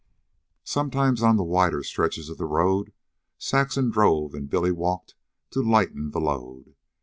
Sometimes, 0.63 1.21
on 1.21 1.37
the 1.37 1.43
wider 1.43 1.83
stretches 1.83 2.27
of 2.27 2.39
road, 2.39 2.91
Saxon 3.37 3.91
drove 3.91 4.33
and 4.33 4.49
Billy 4.49 4.71
walked 4.71 5.13
to 5.51 5.61
lighten 5.61 6.09
the 6.09 6.19
load. 6.19 6.73